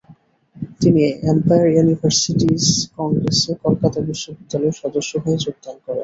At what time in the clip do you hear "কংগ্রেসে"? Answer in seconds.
2.97-3.51